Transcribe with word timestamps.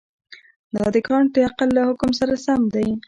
دا 0.75 0.85
د 0.93 0.97
کانټ 1.07 1.29
د 1.33 1.37
عقل 1.47 1.69
له 1.77 1.81
حکم 1.89 2.09
سره 2.19 2.33
سم 2.45 2.61
دی. 2.73 2.87